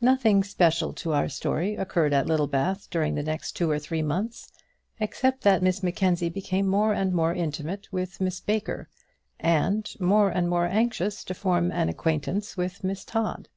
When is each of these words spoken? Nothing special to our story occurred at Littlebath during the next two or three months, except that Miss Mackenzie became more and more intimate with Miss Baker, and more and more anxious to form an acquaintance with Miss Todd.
Nothing 0.00 0.42
special 0.44 0.94
to 0.94 1.12
our 1.12 1.28
story 1.28 1.74
occurred 1.76 2.14
at 2.14 2.26
Littlebath 2.26 2.88
during 2.88 3.14
the 3.16 3.22
next 3.22 3.52
two 3.52 3.70
or 3.70 3.78
three 3.78 4.00
months, 4.00 4.50
except 4.98 5.42
that 5.42 5.62
Miss 5.62 5.82
Mackenzie 5.82 6.30
became 6.30 6.66
more 6.66 6.94
and 6.94 7.12
more 7.12 7.34
intimate 7.34 7.92
with 7.92 8.18
Miss 8.18 8.40
Baker, 8.40 8.88
and 9.38 9.86
more 10.00 10.30
and 10.30 10.48
more 10.48 10.64
anxious 10.64 11.22
to 11.24 11.34
form 11.34 11.70
an 11.70 11.90
acquaintance 11.90 12.56
with 12.56 12.82
Miss 12.82 13.04
Todd. 13.04 13.50